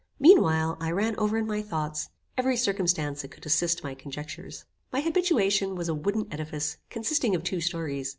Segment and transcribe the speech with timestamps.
[0.19, 4.65] Meanwhile, I ran over in my thoughts, every circumstance that could assist my conjectures.
[4.91, 8.09] My habitation was a wooden edifice, consisting of two stories.